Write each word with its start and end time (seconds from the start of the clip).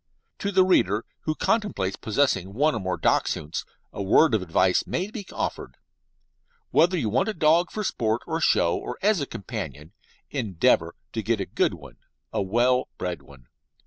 To 0.39 0.51
the 0.51 0.63
reader 0.65 1.05
who 1.25 1.35
contemplates 1.35 1.95
possessing 1.95 2.55
one 2.55 2.73
or 2.73 2.79
more 2.79 2.97
Dachshunds 2.97 3.65
a 3.93 4.01
word 4.01 4.33
of 4.33 4.41
advice 4.41 4.87
may 4.87 5.11
be 5.11 5.27
offered. 5.31 5.77
Whether 6.71 6.97
you 6.97 7.07
want 7.07 7.29
a 7.29 7.35
dog 7.35 7.69
for 7.69 7.83
sport, 7.83 8.23
for 8.25 8.41
show, 8.41 8.75
or 8.75 8.97
as 9.03 9.21
a 9.21 9.27
companion, 9.27 9.93
endeavour 10.31 10.95
to 11.13 11.21
get 11.21 11.39
a 11.39 11.45
good 11.45 11.75
one 11.75 11.97
a 12.33 12.41
well 12.41 12.87
bred 12.97 13.21
one. 13.21 13.45